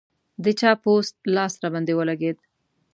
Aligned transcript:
د 0.43 0.45
چا 0.59 0.71
پوست 0.83 1.15
لاس 1.35 1.53
راباندې 1.63 1.93
ولګېد. 1.95 2.37